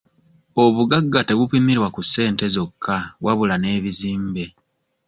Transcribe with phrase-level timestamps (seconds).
[0.63, 4.45] Obugagga tebupimirwa ku ssente zokka wabula n'ebizimbe.